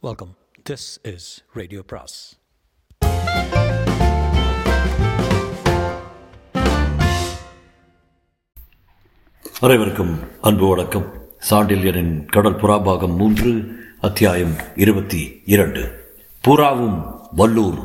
Welcome 0.00 0.36
this 0.70 1.14
is 1.14 1.44
radio 1.52 1.82
பிராஸ் 1.86 2.38
அனைவருக்கும் 9.60 10.18
அன்பு 10.40 10.68
வணக்கம். 10.68 11.06
சாண்டில்யனின் 11.50 12.26
கடல் 12.26 12.56
புறாபாகம் 12.56 13.16
மூன்று 13.16 13.76
அத்தியாயம் 14.00 14.54
இருபத்தி 14.76 15.42
இரண்டு. 15.46 16.14
புறாவும் 16.48 17.18
வல்லூர். 17.32 17.78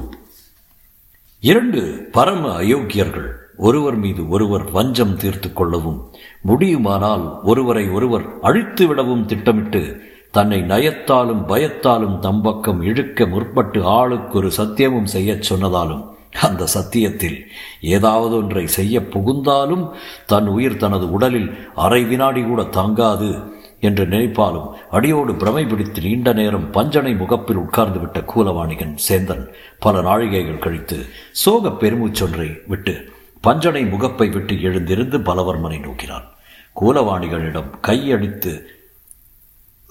இரண்டு 1.40 2.10
பரம 2.12 2.62
அயோக்கியர்கள் 2.62 3.36
ஒருவர் 3.58 3.96
மீது 3.96 4.30
ஒருவர் 4.30 4.72
வஞ்சம் 4.72 5.18
தீர்த்து 5.18 5.54
கொள்ளவும் 5.54 6.14
முடியுமானால் 6.42 7.40
ஒருவரை 7.44 7.90
ஒருவர் 7.90 8.40
அழித்து 8.42 8.88
விடவும் 8.88 9.26
திட்டமிட்டு 9.26 10.12
தன்னை 10.34 10.60
நயத்தாலும் 10.62 11.44
பயத்தாலும் 11.48 12.18
தம்பக்கம் 12.22 12.82
இழுக்க 12.82 13.26
முற்பட்டு 13.26 13.84
ஆளுக்கு 13.84 14.38
ஒரு 14.38 14.52
சத்தியமும் 14.58 15.10
செய்யச் 15.14 15.54
சொன்னதாலும் 15.54 16.04
அந்த 16.42 16.66
சத்தியத்தில் 16.66 17.48
ஏதாவது 17.82 18.36
ஒன்றை 18.36 18.68
செய்ய 18.68 19.02
புகுந்தாலும் 19.04 19.90
தன் 20.26 20.48
உயிர் 20.48 20.78
தனது 20.78 21.12
உடலில் 21.12 21.50
அரை 21.76 22.04
வினாடி 22.04 22.44
கூட 22.44 22.64
தாங்காது 22.64 23.32
என்று 23.80 24.06
நினைப்பாலும் 24.06 24.68
அடியோடு 24.92 25.36
பிரமை 25.36 25.66
பிடித்து 25.66 26.02
நீண்ட 26.02 26.34
நேரம் 26.34 26.72
பஞ்சனை 26.72 27.14
முகப்பில் 27.16 27.58
உட்கார்ந்து 27.58 28.00
விட்ட 28.00 28.20
கூலவாணிகன் 28.20 28.96
சேந்தன் 29.08 29.46
பல 29.80 30.02
நாழிகைகள் 30.02 30.60
கழித்து 30.60 31.06
சோக 31.32 31.70
பெருமூச்சொன்றை 31.70 32.50
விட்டு 32.68 32.96
பஞ்சனை 33.42 33.86
முகப்பை 33.86 34.30
விட்டு 34.30 34.62
எழுந்திருந்து 34.62 35.18
பலவர்மனை 35.20 35.80
நோக்கினான். 35.80 36.28
கூலவாணிகளிடம் 36.76 37.70
கையடித்து 37.82 38.73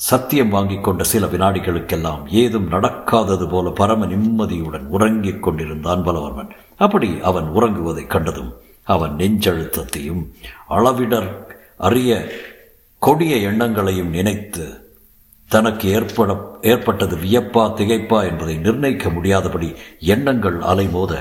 சத்தியம் 0.03 0.49
வாங்கிக் 0.49 0.85
கொண்ட 0.85 1.05
சில 1.05 1.27
வினாடிகளுக்கெல்லாம் 1.27 2.29
ஏதும் 2.35 2.71
நடக்காதது 2.71 3.49
போல 3.49 3.71
பரம 3.71 4.07
நிம்மதியுடன் 4.07 4.87
உறங்கிக் 4.87 5.43
கொண்டிருந்தான் 5.43 6.05
பலவர்மன். 6.05 6.51
அப்படி 6.77 7.19
அவன் 7.23 7.45
உறங்குவதைக் 7.45 8.07
கண்டதும் 8.07 8.53
அவன் 8.87 9.17
நெஞ்சழுத்தத்தையும் 9.17 10.23
அளவிடர் 10.69 11.29
அறிய 11.79 12.11
கொடிய 13.03 13.37
எண்ணங்களையும் 13.37 14.09
நினைத்து 14.09 14.65
தனக்கு 15.51 15.89
ஏற்பட 15.89 16.33
ஏற்பட்டது 16.63 17.17
வியப்பா 17.17 17.65
திகைப்பா 17.73 18.25
என்பதை 18.25 18.57
நிர்ணயிக்க 18.57 19.09
முடியாதபடி 19.09 19.69
எண்ணங்கள் 19.99 20.59
அலைமோத 20.63 21.13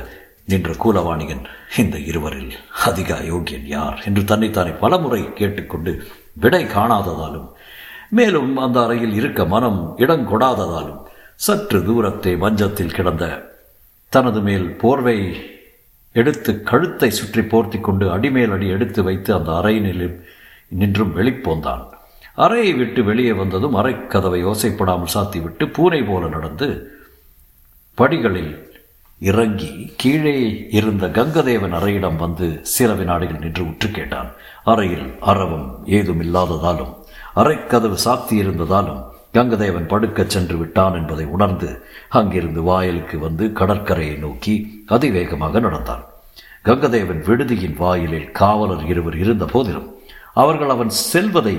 நின்ற 0.46 0.72
கூலவாணிகன் 0.74 1.44
இந்த 1.78 1.98
இருவரில் 2.00 2.54
அதிக 2.86 3.16
அயோக்கியன் 3.16 3.66
யார்? 3.66 4.02
என்று 4.06 4.24
தன்னைத்தானே 4.24 4.70
பலமுறை 4.80 5.34
கேட்டுக்கொண்டு 5.34 5.92
விடை 6.34 6.66
காணாததாலும் 6.66 7.50
மேலும் 8.12 8.52
அந்த 8.58 8.78
அறையில் 8.84 9.14
இருக்க 9.14 9.42
மனம் 9.46 9.82
இடங்கொடாததாலும் 9.98 11.02
சற்று 11.36 11.80
தூரத்தை 11.84 12.34
மஞ்சத்தில் 12.38 12.96
கிடந்த 12.98 13.26
தனது 14.14 14.40
மேல் 14.42 14.68
போர்வை 14.76 15.18
எடுத்து 16.16 16.52
கழுத்தை 16.62 17.10
சுற்றி 17.12 17.42
போர்த்தி 17.42 17.78
கொண்டு 17.82 18.06
அடிமேல் 18.12 18.54
அடி 18.56 18.68
எடுத்து 18.68 19.02
வைத்து 19.04 19.34
அந்த 19.34 19.52
அறையினில் 19.52 20.06
நின்றும் 20.68 21.14
வெளிப்போந்தான். 21.18 21.84
அறையை 22.36 22.74
விட்டு 22.74 23.02
வெளியே 23.04 23.34
வந்ததும் 23.34 23.76
அறைக்கதவை 23.76 24.42
ஓசைப்படாமல் 24.46 25.14
சாத்திவிட்டு 25.14 25.66
பூனை 25.68 26.02
போல 26.04 26.28
நடந்து 26.28 26.68
படிகளில் 27.98 28.54
இறங்கி 29.22 29.72
கீழே 29.98 30.38
இருந்த 30.70 31.08
கங்கதேவன் 31.08 31.76
அறையிடம் 31.80 32.16
வந்து 32.16 32.48
சில 32.76 32.92
வினாடிகள் 32.94 33.44
நின்று 33.44 33.64
உற்று 33.68 33.90
கேட்டான். 33.92 34.30
அறையில் 34.64 35.08
அறவும் 35.20 35.68
ஏதும் 35.98 36.22
இல்லாததாலும் 36.22 36.94
அரைக்கதவு 37.36 37.98
சாத்தியிருந்ததாலும் 38.06 39.02
கங்கதேவன் 39.34 39.88
படுக்கச் 39.92 40.34
சென்று 40.34 40.58
விட்டான் 40.58 40.94
என்பதை 40.94 41.26
உணர்ந்து 41.26 41.84
அங்கிருந்து 42.10 42.62
வாயிலுக்கு 42.62 43.20
வந்து 43.20 43.52
கடற்கரையை 43.52 44.16
நோக்கி 44.18 44.84
அதிவேகமாக 44.86 45.60
நடந்தான். 45.60 46.04
கங்கதேவன் 46.66 47.22
விடுதியின் 47.28 47.78
வாயிலில் 47.78 48.32
காவலர் 48.32 48.86
இருவர் 48.86 49.18
இருந்த 49.18 49.46
போதிலும் 49.46 49.88
அவர்கள் 50.34 50.70
அவன் 50.70 50.90
செல்வதை 50.90 51.56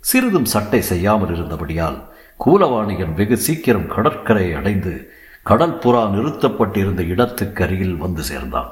சிறிதும் 0.00 0.44
சட்டை 0.44 0.80
செய்யாமல் 0.80 1.32
இருந்தபடியால் 1.34 1.98
கூலவாணியன் 2.44 3.14
வெகு 3.14 3.36
சீக்கிரம் 3.36 3.86
கடற்கரையை 3.86 4.54
அடைந்து 4.54 5.12
கடல் 5.42 5.78
புறா 5.78 6.02
நிறுத்தப்பட்டிருந்த 6.14 7.02
இடத்துக்கு 7.06 7.64
அருகில் 7.64 7.96
வந்து 7.96 8.22
சேர்ந்தான். 8.22 8.70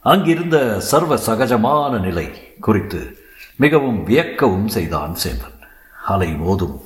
அங்கிருந்த 0.00 0.80
சர்வ 0.80 1.18
சகஜமான 1.26 2.00
நிலை 2.00 2.26
குறித்து 2.60 3.00
மிகவும் 3.62 4.00
வியக்கவும் 4.08 4.66
செய்தான் 4.66 5.14
சேந்தன். 5.22 5.56
அலை 6.06 6.28
மோதும் 6.42 6.76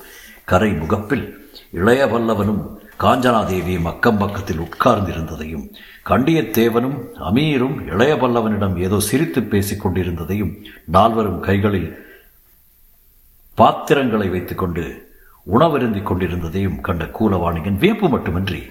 கரை 0.44 0.70
முகப்பில் 0.72 1.26
இளைய 1.70 2.02
பல்லவனும் 2.06 2.62
காஞ்சனாதேவியும் 3.00 3.88
அக்கம் 3.90 4.18
பக்கத்தில் 4.18 4.62
உட்கார்ந்திருந்ததையும் 4.66 5.64
கண்டியத்தேவனும் 6.10 6.96
அமீரும் 7.28 7.76
இளைய 7.92 8.14
பல்லவனிடம் 8.14 8.76
ஏதோ 8.78 8.98
சிரித்து 9.08 9.42
பேசிக் 9.42 9.82
கொண்டிருந்ததையும் 9.84 10.52
நால்வரும் 10.96 11.40
கைகளில் 11.40 11.90
பாத்திரங்களை 13.58 14.28
வைத்துக்கொண்டு 14.28 14.84
உணவருந்திக் 15.46 16.08
கொண்டிருந்ததையும் 16.08 16.80
கண்ட 16.80 17.04
கூலவாணிகன் 17.18 17.80
வியப்பு 17.82 18.08
மட்டுமின்றி 18.08 18.62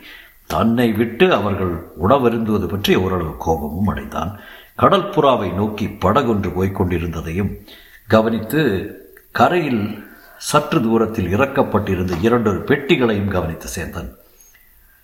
தன்னை 0.54 0.88
விட்டு 0.92 1.34
அவர்கள் 1.34 1.74
உணவருந்துவது 2.04 2.68
பற்றி 2.68 2.96
ஓரளவு 2.96 3.34
கோபமும் 3.38 3.88
அடைந்தான். 3.88 4.32
கடற்புறாவை 4.80 5.50
நோக்கி 5.54 5.86
படகொன்று 5.88 6.50
போய்க் 6.54 6.76
கொண்டிருந்ததையும் 6.76 7.52
கவனித்து 8.14 8.62
கரையில் 9.32 9.84
சற்று 10.42 10.80
தூரத்தில் 10.82 11.30
இறக்கப்பட்டிருந்த 11.36 12.14
இரண்டொரு 12.22 12.60
பெட்டிகளையும் 12.64 13.34
கவனித்து 13.36 13.68
சேர்ந்தன் 13.76 14.10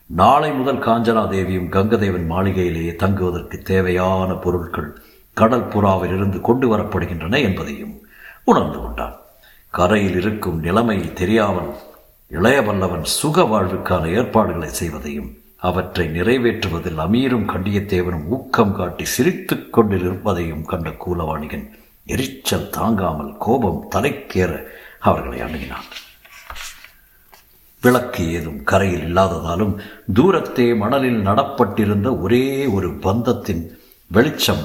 நாளை 0.10 0.50
முதல் 0.52 0.82
காஞ்சனா 0.88 1.24
தேவியும் 1.30 1.72
கங்கதேவன் 1.72 2.28
மாளிகையிலேயே 2.32 2.94
தங்குவதற்கு 2.96 3.58
தேவையான 3.62 4.34
பொருட்கள் 4.34 4.90
கடல் 5.38 5.68
புறாவில் 5.68 6.14
இருந்து 6.16 6.42
கொண்டு 6.42 6.68
வரப்படுகின்றன 6.74 7.42
என்பதையும் 7.42 7.96
உணர்ந்து 8.44 8.80
கொண்டான். 8.80 9.16
கரையில் 9.74 10.16
இருக்கும் 10.16 10.60
நிலைமை 10.60 11.00
தெரியாமல் 11.14 11.72
இளையவல்லவன் 12.32 13.06
சுக 13.18 13.44
வாழ்வுக்கான 13.44 14.06
ஏற்பாடுகளை 14.20 14.70
செய்வதையும் 14.80 15.30
அவற்றை 15.62 16.06
நிறைவேற்றுவதில் 16.08 17.02
அமீரும் 17.06 17.50
கண்டியத்தேவனும் 17.54 18.28
ஊக்கம் 18.28 18.76
காட்டி 18.76 19.06
சிரித்துக் 19.06 19.70
கொண்டிருப்பதையும் 19.74 20.66
கண்ட 20.66 20.90
கூலவாணிகன் 21.04 21.68
எரிச்சல் 22.08 22.70
தாங்காமல் 22.70 23.32
கோபம் 23.38 23.82
தலைக்கேற 23.96 24.52
அவர்களை 25.00 25.40
அணுகினான். 25.42 25.88
விளக்கு 27.84 28.22
ஏதும் 28.32 28.64
கரையில் 28.64 29.06
இல்லாததாலும் 29.08 29.74
தூரத்தே 30.14 30.68
மணலில் 30.78 31.20
நடப்பட்டிருந்த 31.22 32.08
ஒரே 32.20 32.66
ஒரு 32.78 32.90
பந்தத்தின் 33.06 33.64
வெளிச்சம் 34.12 34.64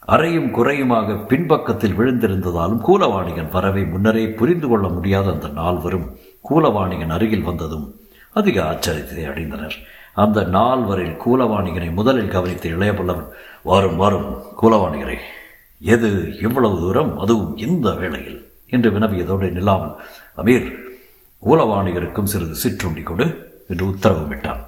அறையும் 0.00 0.50
குறையுமாக 0.50 1.16
பின்பக்கத்தில் 1.30 1.96
விழுந்திருந்ததாலும் 1.98 2.82
கூலவாணிகன் 2.86 3.50
வரவை 3.50 3.82
முன்னரே 3.84 4.24
புரிந்து 4.28 4.68
கொள்ள 4.68 4.88
முடியாத 4.88 5.26
அந்த 5.30 5.48
நால்வரும் 5.48 6.06
கூலவாணிகன் 6.50 7.14
அருகில் 7.16 7.42
வந்ததும் 7.42 7.86
அதிக 8.32 8.56
ஆச்சரியத்தை 8.62 9.24
அடைந்தனர். 9.30 9.76
அந்த 10.14 10.38
நால்வரில் 10.56 11.18
கூலவாணிகனை 11.24 11.90
முதலில் 11.92 12.32
கவனித்த 12.36 12.68
இளையபல்லவன் 12.68 13.28
வாரும் 13.62 13.96
வாரும் 13.96 14.30
கூலவாணிகரை 14.62 15.18
எது 15.78 16.38
இவ்வளவு 16.40 16.78
தூரம் 16.78 17.18
அதுவும் 17.18 17.56
இந்த 17.56 17.90
வேளையில்? 17.90 18.46
என்று 18.66 18.90
வினவியதோடு 18.90 19.50
நில்லாமல் 19.50 19.94
அமீர் 20.36 20.74
ஊலவாணிகருக்கும் 21.46 22.24
சிறிது 22.24 22.54
சிற்றுண்டி 22.54 23.02
கொடு 23.02 23.56
என்று 23.68 23.86
உத்தரவுமிட்டான் 23.86 24.60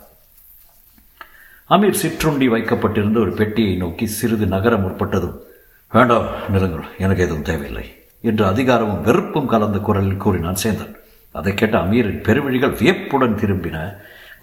அமீர் 1.71 2.01
சிற்றுண்டி 2.03 2.49
வைக்கப்பட்டிருந்த 2.49 3.21
ஒரு 3.21 3.33
பெட்டியை 3.33 3.77
நோக்கி 3.77 4.07
சிறிது 4.07 4.47
நகர 4.47 4.77
முற்பட்டதும் 4.77 5.37
வேண்டாம் 5.93 6.27
நிலங்கள் 6.51 6.85
எனக்கு 6.99 7.23
எதுவும் 7.23 7.43
தேவையில்லை 7.43 7.95
என்று 8.21 8.47
அதிகாரமும் 8.47 9.03
வெறுப்பும் 9.03 9.47
கலந்த 9.47 9.79
குரலில் 9.79 10.17
கூறினான் 10.17 10.57
சேந்தன். 10.63 10.95
அதை 11.33 11.55
கேட்ட 11.55 11.79
அமீரின் 11.79 12.23
பெருவிழிகள் 12.23 12.79
வியப்புடன் 12.79 13.37
திரும்பின. 13.37 13.97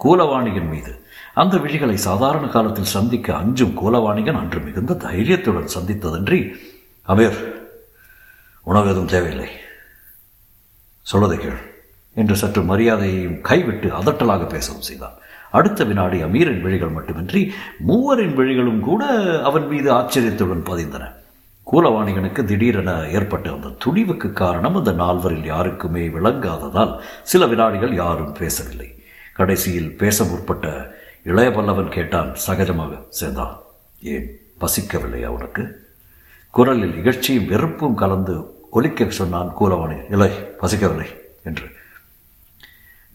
கூலவாணியின் 0.04 0.68
மீது 0.68 1.06
அந்த 1.42 1.56
விழிகளை 1.56 1.94
சாதாரண 1.94 2.46
காலத்தில் 2.46 2.92
சந்திக்க 2.96 3.34
அஞ்சும் 3.34 3.74
கூலவாணிகன் 3.80 4.38
அன்று 4.38 4.60
மிகுந்த 4.60 4.94
தைரியத்துடன் 4.94 5.74
சந்தித்ததன்றி 5.76 6.40
அமீர் 7.08 7.38
உணவு 8.62 8.88
எதுவும் 8.88 9.12
தேவையில்லை. 9.14 9.50
சொல்வதை 11.02 11.38
கேள் 11.38 11.60
என்று 12.14 12.36
சற்று 12.36 12.62
மரியாதையையும் 12.62 13.40
கைவிட்டு 13.40 13.88
அதட்டலாக 13.88 14.48
பேசவும் 14.48 14.86
செய்தான். 14.88 15.16
அடுத்த 15.50 15.84
வினாடி 15.84 16.18
அமீரின் 16.22 16.60
விழிகள் 16.60 16.96
மட்டுமின்றி 16.96 17.42
மூவரின் 17.88 18.34
விழிகளும் 18.34 18.80
கூட 18.80 19.02
அவன் 19.42 19.66
மீது 19.66 19.92
ஆச்சரியத்துடன் 19.92 20.68
பதிந்தன. 20.70 21.04
கூலவாணிகனுக்கு 21.66 22.42
திடீரென 22.44 22.90
ஏற்பட்ட 23.08 23.50
அந்த 23.50 23.74
துணிவுக்கு 23.84 24.32
காரணம் 24.32 24.76
அந்த 24.76 24.92
நால்வரில் 24.92 25.50
யாருக்குமே 25.54 26.08
விளங்காததால் 26.08 26.94
சில 27.22 27.46
வினாடிகள் 27.46 27.94
யாரும் 27.94 28.32
பேசவில்லை. 28.32 28.88
கடைசியில் 29.32 29.96
பேச 29.96 30.24
முற்பட்ட 30.24 30.96
இளைய 31.26 31.50
பல்லவன் 31.50 31.88
கேட்டான் 31.88 32.30
சகஜமாக 32.46 32.92
சேந்தா 33.20 33.46
ஏன் 34.02 34.28
பசிக்கவில்லையா 34.60 35.26
உனக்கு? 35.26 35.62
குரலில் 36.50 36.94
இகழ்ச்சியும் 37.00 37.46
வெறுப்பும் 37.46 37.94
கலந்து 37.94 38.34
ஒலிக்க 38.70 39.10
சொன்னான் 39.10 39.50
கூலவாணி 39.60 39.98
இலை 40.10 40.30
பசிக்கவில்லை 40.62 41.08
என்று. 41.44 41.66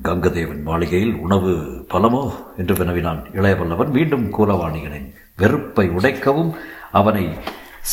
கங்கதேவன் 0.04 0.62
மாளிகையில் 0.64 1.16
உணவு 1.16 1.52
பலமோ 1.90 2.24
என்று 2.58 2.76
வினவினான் 2.76 3.22
இளையவல்லவன். 3.34 3.92
மீண்டும் 3.92 4.26
கூலவாணிகனின் 4.32 5.14
வெறுப்பை 5.36 5.90
உடைக்கவும் 5.90 6.52
அவனை 6.92 7.26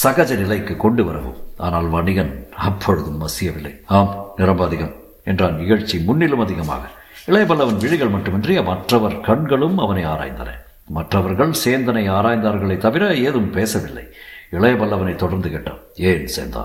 சகஜ 0.02 0.36
நிலைக்கு 0.36 0.76
கொண்டு 0.76 1.04
வரவும். 1.04 1.38
ஆனால் 1.56 1.88
வணிகன் 1.88 2.46
அப்பொழுதும் 2.56 3.20
மசியவில்லை. 3.22 3.74
ஆம் 3.86 4.32
நிரம்ப 4.36 4.64
அதிகம் 4.64 4.94
என்றான். 5.24 5.58
இகழ்ச்சி 5.58 6.04
முன்னிலும் 6.04 6.40
அதிகமாக. 6.40 6.82
இளையபல்லவன் 7.28 7.78
விழிகள் 7.78 8.08
மட்டுமின்றி 8.08 8.62
மற்றவர் 8.62 9.20
கண்களும் 9.20 9.78
அவனை 9.78 10.04
ஆராய்ந்தன. 10.04 10.50
மற்றவர்கள் 10.86 11.52
சேந்தனை 11.64 12.04
ஆராய்ந்தார்களே 12.10 12.76
தவிர 12.78 13.14
ஏதும் 13.14 13.50
பேசவில்லை. 13.50 14.04
இளையபல்லவனை 14.52 15.14
தொடர்ந்து 15.14 15.50
கேட்டான் 15.50 15.82
ஏன் 15.94 16.26
சேந்தா? 16.36 16.64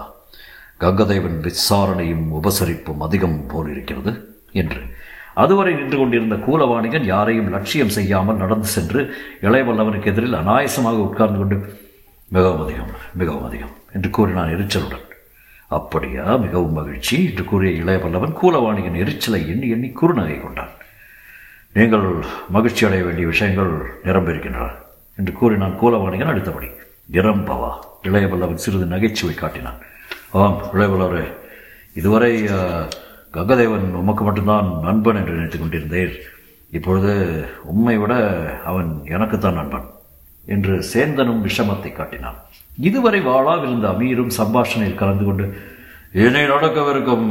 கங்கதேவன் 0.79 1.37
விசாரணையும் 1.47 2.25
உபசரிப்பும் 2.31 3.03
அதிகம் 3.07 3.47
போலிருக்கிறது 3.47 4.13
என்று. 4.51 4.81
அதுவரை 5.33 5.73
நின்று 5.73 5.97
கொண்டிருந்த 5.97 6.35
கூலவாணிகன் 6.35 7.03
யாரையும் 7.03 7.51
லட்சியம் 7.51 7.95
செய்யாமல் 7.97 8.41
நடந்து 8.43 8.67
சென்று 8.67 9.01
இளையவல்லவனுக்கு 9.41 10.11
எதிரில் 10.13 10.39
அனாயசமாக 10.41 11.03
உட்கார்ந்து 11.07 11.37
கொண்டு 11.37 11.57
மிகவும் 12.27 12.63
அதிகம் 12.65 12.93
மிகவும் 13.13 13.43
அதிகம் 13.43 13.75
என்று 13.93 14.09
கூறினான் 14.09 14.53
எரிச்சலுடன். 14.55 15.05
அப்படியா? 15.67 16.35
மிகவும் 16.35 16.73
மகிழ்ச்சி. 16.73 17.29
என்று 17.29 17.43
கூறிய 17.43 17.83
இளையவல்லவன் 17.83 18.35
கூலவாணியின் 18.41 18.97
எரிச்சலை 18.97 19.49
எண்ணி 19.49 19.69
எண்ணி 19.69 19.87
குறுநகை 19.87 20.41
கொண்டான். 20.41 20.69
நீங்கள் 21.73 22.13
மகிழ்ச்சி 22.49 22.85
அடைய 22.85 23.03
வேண்டிய 23.03 23.27
விஷயங்கள் 23.27 23.99
நிரம்பியிருக்கின்றன 24.03 24.69
என்று 25.17 25.33
கூறினான் 25.33 25.79
கூலவாணிகன் 25.81 26.27
அடுத்தபடி. 26.27 26.67
நிரம்பவா? 27.11 27.71
இளையவல்லவன் 28.03 28.53
சிறிது 28.53 28.85
நகைச்சுவை 28.85 29.35
காட்டினான். 29.35 29.77
ஆம் 30.31 30.61
இளையவல்லவரே 30.73 31.33
இதுவரை 31.93 32.43
கங்கதேவன் 33.33 33.93
உமக்கு 33.93 34.23
மட்டும்தான் 34.23 34.79
நண்பன் 34.81 35.15
என்று 35.15 35.31
நினைத்துக் 35.31 35.59
கொண்டிருந்தேன். 35.59 36.11
இப்பொழுது 36.71 37.45
உண்மை 37.63 37.97
விட 37.97 38.15
அவன் 38.65 39.01
எனக்குத்தான் 39.05 39.53
நண்பன். 39.53 39.85
என்று 40.53 40.73
சேந்தனும் 40.91 41.41
விஷமத்தை 41.47 41.91
காட்டினான். 41.93 42.37
இதுவரை 42.87 43.19
வாழாவிருந்த 43.29 43.87
அமீரும் 43.93 44.35
சம்பாஷணையில் 44.39 45.01
கலந்து 45.01 45.25
கொண்டு 45.27 45.45
இனி 46.23 46.41
நடக்கவிருக்கும் 46.51 47.25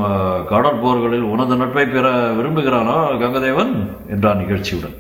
கடற்போர்களில் 0.53 1.27
உனது 1.33 1.55
நட்பை 1.61 1.85
பெற 1.87 2.07
விரும்புகிறானா 2.39 2.97
கங்கதேவன்? 3.23 3.73
என்றான் 4.15 4.41
நிகழ்ச்சியுடன். 4.43 4.97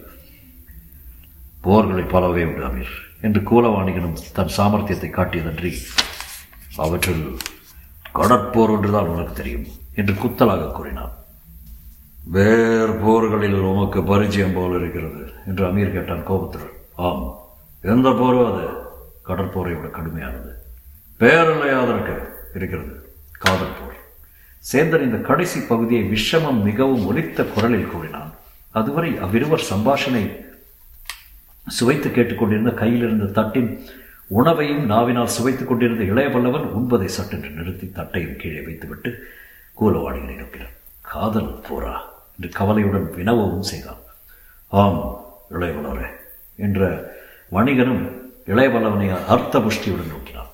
போர்களை 1.65 2.05
பலவே 2.15 2.45
உண்டு 2.49 2.65
அமீர் 2.69 2.95
என்று 3.27 3.41
கூலவாணிகனும் 3.51 4.17
தன் 4.39 4.55
சாமர்த்தியத்தை 4.57 5.11
காட்டியதன்றி 5.19 5.73
அவற்றில் 6.85 7.27
கடற்போர் 8.19 8.73
ஒன்றுதான் 8.75 9.11
உனக்கு 9.13 9.35
தெரியும் 9.41 9.67
என்று 10.01 10.15
குத்தலாக 10.23 10.73
கூறினான். 10.73 11.15
வேறு 12.35 12.93
போர்களில் 13.05 13.57
உமக்கு 13.71 14.01
பரிச்சயம் 14.11 14.55
போல் 14.57 14.77
இருக்கிறது 14.81 15.23
என்று 15.49 15.63
அமீர் 15.71 15.95
கேட்டான் 15.97 16.29
கோபத்துடன். 16.31 16.75
ஆம் 17.07 17.25
எந்த 17.91 18.09
போரும் 18.19 18.49
அது 18.51 18.65
கடற்போரை 19.29 19.73
விட 19.75 19.89
கடுமையானது. 19.97 20.51
பேரலையா 21.21 21.79
அதற்கு 21.85 22.15
இருக்கிறது 22.55 22.95
காதல் 23.39 23.77
போர். 23.79 23.99
சேந்தன் 24.71 25.07
இந்த 25.09 25.17
கடைசி 25.17 25.61
பகுதியை 25.61 26.03
விஷமம் 26.13 26.63
மிகவும் 26.63 27.07
ஒலித்த 27.07 27.45
குரலில் 27.45 27.91
கூறினான். 27.93 28.31
அதுவரை 28.71 29.11
அவ்விருவர் 29.19 29.69
சம்பாஷணை 29.71 30.25
சுவைத்து 31.67 32.11
கேட்டுக்கொண்டிருந்த 32.11 32.71
கையில் 32.71 33.05
இருந்த 33.07 33.25
தட்டின் 33.25 33.71
உணவையும் 34.27 34.85
நாவினால் 34.85 35.35
சுவைத்துக் 35.37 35.69
கொண்டிருந்த 35.69 36.05
இளைய 36.05 36.29
பல்லவன் 36.29 36.67
உண்பதை 36.79 37.09
சட்டென்று 37.17 37.51
நிறுத்தி 37.51 37.87
தட்டையும் 37.91 38.37
கீழே 38.37 38.61
வைத்துவிட்டு 38.61 39.11
கூலவாணிகளை 39.81 40.37
நோக்கினான். 40.37 40.77
காதல் 41.01 41.53
போரா 41.69 41.95
என்று 42.37 42.49
கவலையுடன் 42.49 43.13
வினவவும் 43.17 43.69
செய்தான். 43.73 44.03
ஆம் 44.69 45.25
இளையவல்லவரே 45.51 46.09
என்ற 46.57 47.13
வணிகனும் 47.55 48.05
இளையவல்லவனை 48.53 49.09
அர்த்த 49.35 49.59
புஷ்டியுடன் 49.59 50.11
நோக்கினான். 50.13 50.51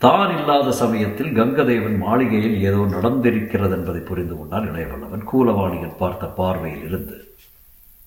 தான் 0.00 0.30
இல்லாத 0.38 0.72
சமயத்தில் 0.72 1.32
கங்கதேவன் 1.38 1.96
மாளிகையில் 1.98 2.60
ஏதோ 2.68 2.80
நடந்திருக்கிறது 2.94 3.74
என்பதை 3.78 4.00
புரிந்து 4.00 4.36
கொண்டான் 4.36 4.68
இளையவல்லவன். 4.70 5.24
கூலவாணிகள் 5.32 5.98
பார்த்த 5.98 6.26
பார்வையில் 6.38 6.86
இருந்து 6.88 7.16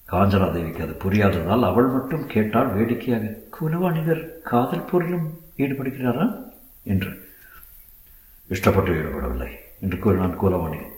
காஞ்சனாதேவிக்கு 0.09 0.81
அது 0.85 0.95
புரியாததால் 1.03 1.67
அவள் 1.69 1.87
மட்டும் 1.87 2.25
கேட்டால் 2.27 2.73
வேடிக்கையாக 2.73 3.35
கூலவாணிகர் 3.57 4.23
காதல் 4.43 4.87
போரிலும் 4.91 5.27
ஈடுபடுகிறாரா? 5.57 6.25
என்று. 6.83 7.11
இஷ்டப்பட்டு 8.49 8.91
ஈடுபடவில்லை 8.99 9.51
என்று 9.81 9.99
கூறினான் 9.99 10.39
கூலவாணிகன் 10.41 10.91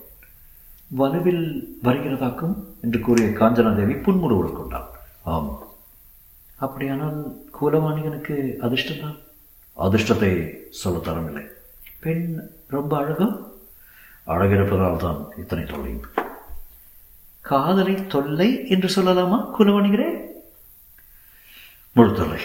வலுவில் 0.98 1.44
வருகிறதாக்கும்? 1.86 2.56
என்று 2.80 3.00
கூறிய 3.00 3.28
காஞ்சனாதேவி 3.40 3.94
புன்முறுவல் 4.02 4.58
கொண்டாள் 4.58 4.90
ஆம் 5.22 5.50
அப்படியானால் 6.64 7.18
கூலவாணிகனுக்கு 7.58 8.36
அதிர்ஷ்டம்தான்? 8.66 9.16
அதிர்ஷ்டத்தை 9.76 10.30
சொல்ல 10.80 10.98
தரவில்லை 10.98 11.44
பெண் 12.00 12.28
ரொம்ப 12.74 12.92
அழகா? 12.96 13.28
அழகிருப்பதால் 14.26 15.02
தான் 15.04 15.20
இத்தனை 15.36 15.64
தொல்லையும் 15.64 16.06
காதலை 17.44 17.94
தொல்லை 18.06 18.48
என்று 18.68 18.88
சொல்லலாமா 18.94 19.38
குலவணிகிறே 19.56 20.08
முழு 21.96 22.12
தொல்லை. 22.12 22.40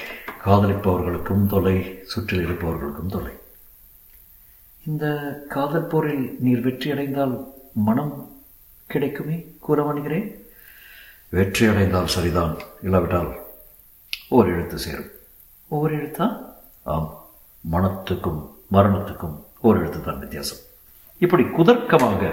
காதலிப்பவர்களுக்கும் 0.46 1.46
தொல்லை 1.54 1.78
சுற்றில் 2.04 2.44
இருப்பவர்களுக்கும் 2.46 3.14
தொல்லை. 3.14 3.34
இந்த 4.86 5.06
காதல் 5.50 5.90
போரில் 5.92 6.38
நீர் 6.40 6.64
வெற்றி 6.68 6.92
அடைந்தால் 6.92 7.34
மனம் 7.88 8.14
கிடைக்குமே 8.90 9.38
குலவணிகிறே 9.68 10.22
வெற்றி 11.30 11.66
அடைந்தால் 11.72 12.14
சரிதான் 12.16 12.56
இல்லாவிட்டால் 12.86 13.32
ஓர் 14.32 14.48
எழுத்து 14.48 14.78
சேரும். 14.78 15.10
ஓர் 15.72 15.92
எழுத்தா 15.92 16.26
ஆம். 16.84 17.10
மனத்துக்கும் 17.64 18.42
மரணத்துக்கும் 18.72 19.36
ஓர் 19.62 19.78
எழுத்து 19.78 20.02
தான் 20.02 20.20
வித்தியாசம். 20.20 20.62
இப்படி 21.22 21.44
குதர்க்கமாக 21.44 22.30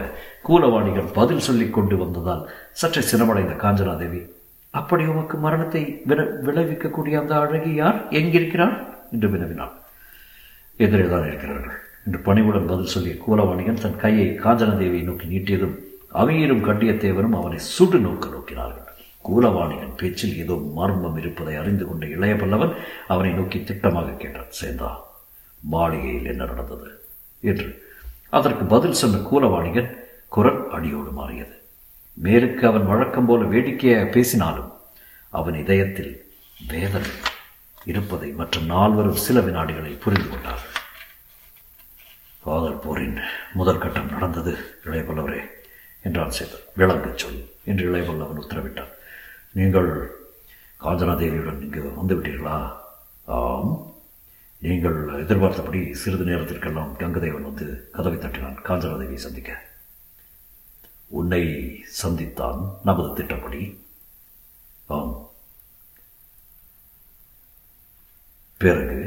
கூலவாணிகள் 0.48 1.12
பதில் 1.12 1.38
சொல்லிக் 1.38 1.72
கொண்டு 1.72 1.96
வந்ததால் 1.96 2.42
சற்றே 2.72 3.02
சிரமடைந்த 3.02 3.54
காஞ்சனாதேவி 3.54 4.20
அப்படி 4.74 5.06
உமக்கு 5.06 5.36
மரணத்தை 5.38 5.82
விர 6.04 6.22
விளைவிக்கக்கூடிய 6.46 7.14
அந்த 7.18 7.34
அழகி 7.40 7.74
யார்? 7.74 7.98
எங்கிருக்கிறார் 8.10 8.74
என்று 9.12 9.28
வினவினாள். 9.28 9.74
எதிரே 10.76 11.08
தான் 11.08 11.26
இருக்கிறார்கள் 11.26 11.76
என்று 12.06 12.18
பணிவுடன் 12.18 12.66
பதில் 12.66 12.86
சொல்லிய 12.86 13.14
கூலவாணிகன் 13.26 13.82
தன் 13.82 13.96
கையை 13.96 14.38
காஞ்சனாதேவியை 14.44 15.02
நோக்கி 15.02 15.26
நீட்டியதும் 15.26 15.76
அவையரும் 16.12 16.66
கண்டியத்தேவனும் 16.68 17.36
அவனை 17.40 17.58
சுடு 17.58 18.00
நோக்க 18.00 18.28
நோக்கினார்கள். 18.28 18.87
கூலவாணிகன் 19.24 19.96
பேச்சில் 19.96 20.36
ஏதோ 20.36 20.54
மர்மம் 20.76 21.18
இருப்பதை 21.18 21.54
அறிந்து 21.54 21.86
கொண்ட 21.86 22.06
இளைய 22.06 22.34
பல்லவன் 22.34 22.74
அவனை 23.08 23.32
நோக்கி 23.32 23.58
திட்டமாக 23.58 24.16
கேட்டான் 24.16 24.54
சேந்தா 24.60 24.90
மாளிகையில் 25.60 26.24
என்ன 26.24 26.44
நடந்தது? 26.44 27.04
என்று. 27.40 27.82
அதற்கு 28.30 28.64
பதில் 28.64 28.92
சொன்ன 28.92 29.16
கூலவாணிகன் 29.16 29.90
குரல் 30.28 30.70
அடியோடு 30.70 31.10
மாறியது. 31.10 31.62
மேலுக்கு 32.22 32.64
அவன் 32.66 32.86
வழக்கம் 32.86 33.26
போல 33.26 33.44
வேடிக்கையாக 33.44 34.10
பேசினாலும் 34.10 34.72
அவன் 35.28 35.54
இதயத்தில் 35.54 36.32
வேதனை 36.68 37.10
இருப்பதை 37.84 38.30
மற்ற 38.30 38.60
நால்வரும் 38.60 39.22
சில 39.26 39.40
வினாடிகளில் 39.40 40.00
புரிந்து 40.00 40.28
கொண்டார்கள். 40.28 40.76
காதல் 42.44 42.78
போரின் 42.78 43.18
முதல் 43.52 43.78
கட்டம் 43.78 44.10
நடந்தது 44.10 44.58
இளையவல்லவரே 44.84 45.40
என்றான் 46.02 46.36
சேதன் 46.38 46.66
விளங்கச் 46.76 47.18
சொல் 47.18 47.44
என்று 47.64 47.94
இளையவல்லவன் 47.94 48.42
உத்தரவிட்டான். 48.44 48.92
நீங்கள் 49.52 50.16
காஞ்சனாதேவியுடன் 50.80 51.60
இங்கு 51.60 51.80
வந்துவிட்டீர்களா? 51.80 52.72
ஆம். 53.24 53.94
நீங்கள் 54.60 55.18
எதிர்பார்த்தபடி 55.18 55.94
சிறிது 55.94 56.24
நேரத்திற்கெல்லாம் 56.24 56.96
கங்கதேவன் 56.96 57.48
வந்து 57.50 57.88
கதவை 57.92 58.18
தட்டினான் 58.18 58.62
காஞ்சனாதேவியை 58.62 59.14
சந்திக்க. 59.14 59.66
உன்னை 61.08 61.42
சந்தித்தான் 62.02 62.80
நமது 62.84 63.14
திட்டப்படி 63.14 63.80
ஆம். 64.86 65.26
பிறகு 68.58 69.00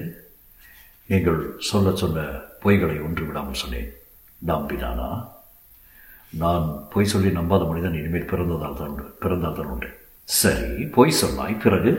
நீங்கள் 1.07 1.55
சொல்ல 1.57 1.95
சொன்ன 1.95 2.19
பொய்களை 2.61 3.03
ஒன்று 3.03 3.25
விடாமல் 3.25 3.53
சொன்னேன். 3.53 3.89
நம்பினானா 4.45 5.09
நான் 6.33 6.87
பொய் 6.89 7.05
சொல்லி 7.05 7.29
நம்பாத 7.29 7.67
மனிதன் 7.67 7.93
இனிமேல் 7.93 8.29
பிறந்ததால் 8.29 8.77
தான் 8.77 8.87
உண்டு 8.87 9.03
பிறந்தால் 9.03 9.53
தான் 9.53 9.65
உண்டு. 9.65 10.00
சரி 10.25 10.83
பொய் 10.83 11.11
சொன்னாய். 11.11 11.53
பிறகு? 11.53 11.91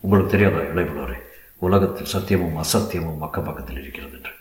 உங்களுக்கு 0.00 0.30
தெரியாதா 0.30 0.58
இளையபுலவரே 0.58 1.16
உலகத்தில் 1.58 2.12
சத்தியமும் 2.12 2.56
அசத்தியமும் 2.62 3.18
அக்கம் 3.18 3.44
பக்கத்தில் 3.44 3.80
இருக்கிறது 3.80 4.16
என்று. 4.16 4.32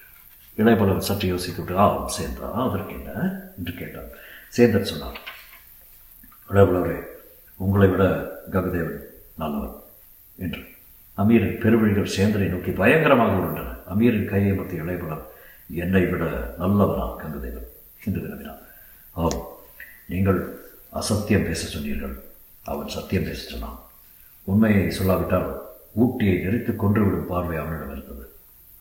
இளையபுலவர் 0.57 0.97
சற்று 0.97 1.27
யோசித்துவிட்டு 1.33 1.75
ஆம் 1.75 2.09
சேர்ந்தா 2.19 2.51
அதற்கு 2.53 2.93
என்ன? 2.93 3.11
என்று 3.57 3.73
கேட்டான். 3.73 4.09
சேந்தன் 4.57 4.81
சொன்னார் 4.81 5.19
இளையபுலவரே 6.49 6.99
உங்களை 7.55 7.87
விட 7.87 8.03
கங்கதேவன் 8.51 9.01
நல்லவன் 9.35 9.75
என்று. 10.35 10.61
அமீரின் 11.17 11.59
பெருவழிகள் 11.63 12.15
சேந்தனை 12.17 12.47
நோக்கி 12.49 12.71
பயங்கரமாக 12.71 13.37
உருண்டன 13.37 13.75
அமீரின் 13.93 14.25
கையை 14.25 14.53
மத்திய 14.53 14.81
இளையபுலம் 14.81 15.25
என்னை 15.69 16.05
விட 16.05 16.53
நல்லவனா 16.57 17.05
கங்கதேவன் 17.15 17.69
என்று 18.05 18.21
விரும்பினார் 18.21 18.63
ஆம் 19.11 19.41
நீங்கள் 20.07 20.39
அசத்தியம் 20.93 21.45
பேச 21.45 21.67
சொன்னீர்கள். 21.67 22.15
அவன் 22.71 22.95
சத்தியம் 22.95 23.27
பேச 23.27 23.41
சொன்னான் 23.49 23.79
உண்மையை 24.43 24.83
சொல்லாவிட்டால் 24.97 25.49
ஊட்டியை 26.03 26.35
நெறித்து 26.43 26.71
கொன்றுவிடும் 26.81 27.29
பார்வை 27.31 27.57
அவனிடம் 27.57 27.91
இருந்தது. 27.91 28.25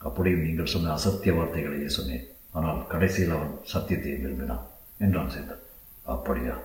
அப்படியும் 0.07 0.45
நீங்கள் 0.47 0.73
சொன்ன 0.73 0.93
அசத்திய 0.97 1.33
வார்த்தைகளையே 1.37 1.89
சொன்னேன். 1.89 2.27
ஆனால் 2.53 2.81
கடைசியில் 2.87 3.35
அவன் 3.37 3.55
சத்தியத்தை 3.73 4.13
விரும்பினான் 4.13 4.65
என்றான் 4.99 5.33
சேந்தன். 5.35 5.63
அப்படியா? 6.15 6.57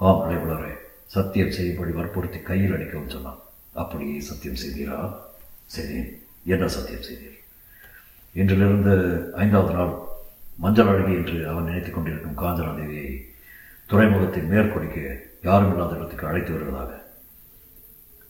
ஆம் 0.00 0.22
இளைவலரே 0.26 0.72
சத்தியம் 1.06 1.54
செய்யும்படி 1.56 1.92
வற்புறுத்தி 1.92 2.38
கையில் 2.38 2.74
அடிக்கவும் 2.74 3.08
சொன்னான். 3.08 3.40
அப்படியே 3.82 4.16
சத்தியம் 4.20 4.60
செய்தீரா? 4.62 4.98
செய்தேன். 5.76 6.10
என்ன 6.44 6.68
சத்தியம் 6.68 7.06
செய்தீர்? 7.08 7.38
இன்றிலிருந்து 8.34 8.94
ஐந்தாவது 9.34 9.74
நாள் 9.74 9.94
மஞ்சள் 10.58 10.86
அழகி 10.86 11.12
என்று 11.12 11.38
அவன் 11.48 11.64
நினைத்துக் 11.64 11.94
கொண்டிருக்கும் 11.94 12.40
காஞ்சனா 12.42 12.72
தேவியை 12.80 13.08
துறைமுகத்தின் 13.90 14.50
மேற்கொடிக்கு 14.52 15.04
யாரும் 15.46 15.72
இல்லாத 15.72 15.96
இடத்துக்கு 15.96 16.26
அழைத்து 16.26 16.52
வருவதாக. 16.52 16.92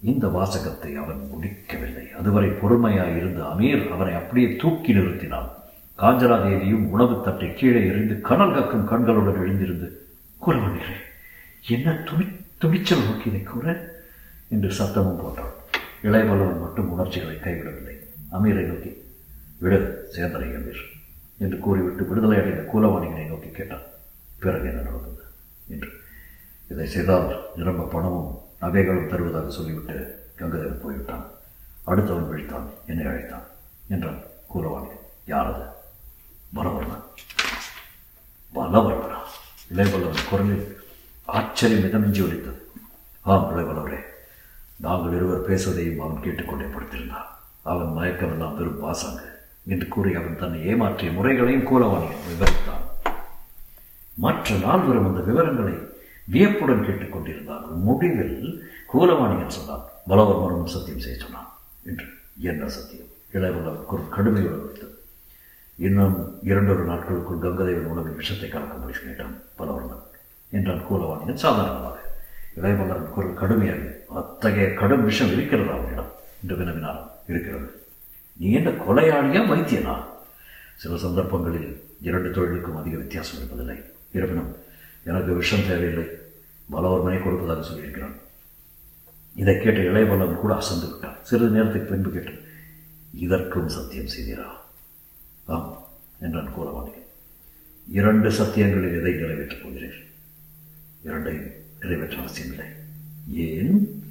இந்த 0.02 0.28
வாசகத்தை 0.28 0.90
அவன் 0.94 1.28
முடிக்கவில்லை. 1.28 2.12
அதுவரை 2.18 2.48
பொறுமையாய் 2.48 3.16
இருந்த 3.16 3.40
அமீர் 3.42 3.90
அவனை 3.90 4.14
அப்படியே 4.14 4.56
தூக்கி 4.56 4.94
நிறுத்தினான். 4.94 5.48
காஞ்சனா 5.98 6.36
தேவியும் 6.42 6.90
உணவு 6.90 7.14
தட்டை 7.24 7.54
கீழே 7.54 7.86
எறிந்து 7.86 8.20
கனல் 8.20 8.54
கக்கும் 8.54 8.88
கண்களுடன் 8.88 9.40
எழுந்திருந்து 9.40 9.88
கூறவனீரே 10.46 10.96
என்ன 11.68 11.94
துணி 12.08 12.26
துணிச்சல் 12.58 13.04
நோக்கி 13.04 13.28
இதை 13.28 13.42
கூற? 13.42 13.66
என்று 14.48 14.68
சத்தமும் 14.68 15.20
போட்டான். 15.20 15.54
இளையவல்லவன் 16.02 16.60
மட்டும் 16.60 16.90
உணர்ச்சிகளை 16.90 17.36
கைவிடவில்லை. 17.36 17.94
அமீரை 18.32 18.64
நோக்கி 18.64 18.90
விடு 19.58 19.78
சேந்தனை 20.12 20.48
அமீர் 20.58 20.82
என்று 21.38 21.58
கூறிவிட்டு 21.58 22.04
விடுதலை 22.04 22.38
அடைந்த 22.38 22.62
கூலவாணிகளை 22.72 23.26
நோக்கி 23.26 23.50
கேட்டான். 23.50 23.86
பிறகு 24.40 24.68
என்ன 24.68 24.80
நடந்தது? 24.80 25.22
என்று 25.68 25.88
இதை 26.68 26.86
செய்தால் 26.86 27.28
நிரம்ப 27.56 27.88
பணமும் 27.92 28.30
நகைகளும் 28.60 29.10
தருவதாக 29.10 29.50
சொல்லிவிட்டு 29.56 29.96
கங்கதேவன் 30.38 30.82
போய்விட்டான். 30.84 31.26
அடுத்தவன் 31.86 32.30
விழித்தான் 32.30 32.66
என்னை 32.86 33.06
அழைத்தான் 33.06 33.46
என்றான் 33.88 34.20
கூலவாணி 34.54 34.90
யாரது? 35.32 35.64
பலவர்மன் 36.56 37.06
பலவர்மனா 38.54 39.18
இளையவல்லவன் 39.72 40.28
குரலில் 40.30 40.66
ஆச்சரியம் 41.38 41.84
மிதமிஞ்சி 41.84 42.20
ஒலித்தது. 42.26 42.60
ஆம் 43.22 43.48
இளையவல்லவரே 43.52 44.00
நாங்கள் 44.84 45.16
இருவர் 45.16 45.48
பேசுவதையும் 45.48 46.00
அவன் 46.04 46.22
கேட்டுக்கொண்டே 46.24 46.66
படுத்திருந்தான் 46.74 47.30
அவன் 47.62 47.94
மயக்கமெல்லாம் 47.96 48.56
வெறும் 48.58 48.82
பாசாங்க 48.82 49.22
என்று 49.72 49.88
கூறி 49.88 50.10
அவன் 50.14 50.40
தன்னை 50.40 50.60
ஏமாற்றிய 50.72 51.12
முறைகளையும் 51.12 51.68
கூலவாணியன் 51.70 52.26
விவரித்தான். 52.30 52.84
மற்ற 54.24 54.56
நால்வரும் 54.64 55.08
அந்த 55.08 55.22
விவரங்களை 55.30 55.74
வியப்புடன் 56.28 56.86
கேட்டுக்கொண்டிருந்தான் 56.86 57.66
முடிவில் 57.86 58.64
கூலவாணியன் 58.92 59.56
சொன்னான் 59.58 59.84
பலவர்மனும் 60.08 60.64
சத்தியம் 60.64 60.98
செய்ய 60.98 61.18
சொன்னான் 61.18 61.50
என்று. 61.84 62.06
என்ன 62.38 62.68
சத்தியம்? 62.68 63.10
இளையவல்லவன் 63.32 63.88
குரல் 63.90 64.12
கடுமையுடன் 64.16 64.64
வைத்தது 64.66 64.94
இன்னும் 65.78 66.16
இரண்டொரு 66.42 66.84
நாட்களுக்குள் 66.84 67.42
கங்கதேவன் 67.44 67.90
உணவில் 67.92 68.14
விஷத்தை 68.14 68.50
கலக்கும்படி 68.50 68.94
சொல்லிட்டான் 68.98 69.34
பலவர்மன் 69.58 70.04
என்றான் 70.50 70.84
கூலவாணியன் 70.90 71.42
சாதாரணமாக. 71.44 71.96
இளையவல்லவன் 72.56 73.12
குரல் 73.14 73.34
கடுமையாக 73.34 74.04
அத்தகைய 74.14 74.74
கடும் 74.74 75.04
விஷம் 75.04 75.32
இருக்கிறதா 75.32 75.72
அவனிடம் 75.72 76.12
என்று 76.42 76.56
வினவினான் 76.56 77.02
இருக்கிறது. 77.28 77.68
நீ 78.32 78.52
என்ன 78.52 78.70
கொலையாளியா 78.70 79.42
வைத்தியனா? 79.50 79.96
சில 80.76 80.96
சந்தர்ப்பங்களில் 80.96 81.82
இரண்டு 82.00 82.30
தொழிலுக்கும் 82.30 82.76
அதிக 82.76 82.96
வித்தியாசம் 82.96 83.38
இருப்பதில்லை. 83.38 83.76
இருப்பினும் 84.12 84.50
எனக்கு 85.06 85.34
விஷம் 85.34 85.66
தேவையில்லை. 85.68 86.06
பலவர்மனை 86.72 87.22
கொடுப்பதாக 87.22 87.68
சொல்லியிருக்கிறான். 87.68 88.16
இதை 89.34 89.58
கேட்ட 89.58 89.80
இளையவல்லவன் 89.80 90.40
கூட 90.40 90.54
அசந்து 90.54 90.90
விட்டான் 90.90 91.16
சிறிது 91.22 91.50
நேரத்துக்கு 91.50 91.90
பின்பு 91.90 92.10
கேட்டான். 92.10 92.44
இதற்கும் 93.14 93.68
சத்தியம் 93.68 94.06
செய்தீரா? 94.06 94.46
ஆம் 95.44 95.86
என்றான் 96.20 96.50
கூலவாணி 96.58 96.92
இரண்டு 97.88 98.30
சத்தியங்களில் 98.30 98.98
எதை 98.98 99.12
நிறைவேற்றப் 99.12 99.62
போகிறேன் 99.62 100.04
இரண்டையும் 101.04 101.50
நிறைவேற்ற 101.80 102.16
அவசியமில்லை. 102.16 102.66
ஏன்? 103.30 104.04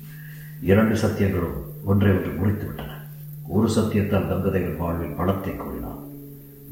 இரண்டு 0.62 0.96
சத்தியங்களும் 0.96 1.64
ஒன்றை 1.84 2.12
ஒன்று 2.12 2.30
முறித்து 2.30 2.66
விட்டன 2.66 3.04
ஒரு 3.48 3.68
சத்தியத்தால் 3.68 4.28
கங்கதைகள் 4.28 4.78
வாழ்வில் 4.78 5.18
பலத்தை 5.18 5.56
கோரினான். 5.56 6.04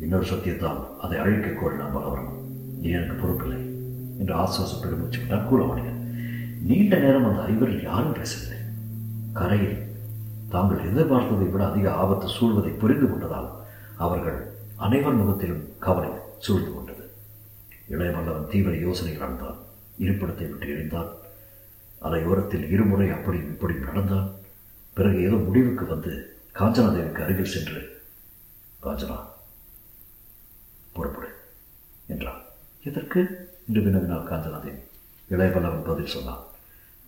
இன்னொரு 0.01 0.25
சத்தியத்தால் 0.25 0.97
அதை 0.97 1.17
அழிக்க 1.17 1.47
கோரினான் 1.47 1.93
பலவரம். 1.93 2.41
நீ 2.81 2.89
எனக்கு 2.89 3.27
பொறுப்பில்லை? 3.27 3.72
என்று 4.19 4.33
ஆசுவாசப்பட்டு 4.35 4.99
மூச்சு 4.99 5.19
விட்டான் 5.19 6.01
நீண்ட 6.61 6.97
நேரம் 6.97 7.25
அந்த 7.25 7.41
ஐவரில் 7.53 7.83
யாரும் 7.83 8.13
பேசவில்லை. 8.13 8.59
கரையில் 9.33 9.79
தாங்கள் 10.49 10.85
எதிர்பார்த்ததை 10.89 11.51
விட 11.51 11.63
அதிக 11.69 11.93
ஆபத்து 11.93 12.27
சூழ்வதை 12.27 12.71
புரிந்து 12.77 13.07
கொண்டதால் 13.07 13.49
அவர்கள் 13.97 14.39
அனைவர் 14.75 15.13
முகத்திலும் 15.13 15.63
கவலை 15.79 16.11
சூழ்ந்து 16.37 16.73
கொண்டது. 16.73 17.05
இளையவல்லவன் 17.89 18.47
தீவிர 18.47 18.75
யோசனை 18.77 19.13
நடந்தான் 19.13 19.59
இருப்பிடத்தை 19.99 20.45
விட்டு 20.49 20.67
எழுந்தான். 20.67 21.11
அலையோரத்தில் 22.01 22.69
இருமுறை 22.69 23.09
அப்படியும் 23.09 23.49
இப்படியும் 23.49 23.83
நடந்தான். 23.83 24.29
பிறகு 24.93 25.19
ஏதோ 25.21 25.35
முடிவுக்கு 25.35 25.85
வந்து 25.85 26.13
காஞ்சனாதேவிக்கு 26.59 27.23
அருகில் 27.23 27.53
சென்று 27.55 28.01
காஞ்சனா 28.83 29.19
புறப்படு 30.91 31.29
என்றான். 32.07 32.42
எதற்கு? 32.83 33.19
என்று 33.67 33.81
வினவினார் 33.81 34.27
காஞ்சனாதேவி 34.27 34.81
இளையவல்லவன் 35.29 35.85
பதில் 35.85 36.05
சொன்னான் 36.05 36.43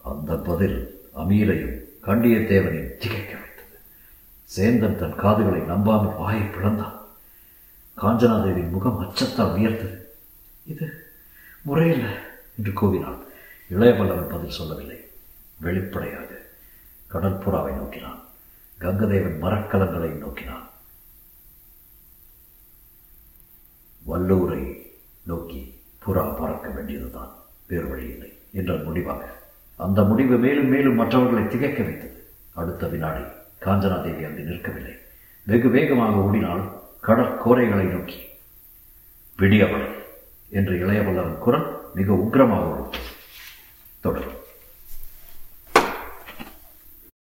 அந்த 0.04 0.36
பதில் 0.36 0.78
அமீரையும் 1.16 1.80
கண்டியத்தேவனையும் 2.04 2.98
திகைக்க 2.98 3.34
வைத்தது. 3.36 3.78
சேந்தன் 4.56 4.96
தன் 4.96 5.16
காதுகளை 5.16 5.62
நம்பாமல் 5.62 6.16
வாயை 6.16 6.42
பிளந்தான். 6.42 6.98
காஞ்சனாதேவியின் 7.98 8.70
முகம் 8.70 9.00
அச்சத்தால் 9.00 9.54
உயர்த்தது 9.54 10.16
இது 10.66 11.12
முறையில்லை 11.62 12.14
என்று 12.58 12.72
கூவினான் 12.72 13.22
இளையவல்லவன் 13.70 14.30
பதில் 14.30 14.50
சொல்லவில்லை. 14.50 15.00
வெளிப்படையாக 15.60 16.42
கடற்புறாவை 17.12 17.74
நோக்கினான். 17.74 18.24
கங்கதேவன் 18.80 19.42
மரக்கலங்களை 19.42 20.18
நோக்கினான். 20.18 20.70
வல்லூரை 24.08 24.65
புறா 26.06 26.38
பறக்க 26.40 26.70
வேண்டியதுதான். 26.70 27.36
வேறு 27.68 27.90
வழியில்லை 27.90 28.38
என்ற 28.52 28.74
முடிவாக. 28.74 29.26
அந்த 29.78 30.04
முடிவு 30.04 30.38
மேலும் 30.38 30.68
மேலும் 30.68 30.96
மற்றவர்களை 30.96 31.48
திகைக்க 31.48 31.84
வைத்தது. 31.84 32.24
அடுத்த 32.54 32.88
வினாடி 32.88 33.22
காஞ்சனாதேவி 33.62 34.26
அங்கு 34.26 34.42
நிற்கவில்லை. 34.42 34.98
வெகு 35.44 35.70
வேகமாக 35.70 36.16
ஓடினால் 36.16 36.82
கடற்கோரைகளை 37.04 37.84
நோக்கி. 37.84 38.20
விடியவளை 39.38 39.90
என்று 40.50 40.72
இளையவல்லவன் 40.72 41.38
குரல் 41.38 41.82
மிக 41.94 42.14
உக்கிரமாக 42.14 42.86
தொடரும். 44.00 44.44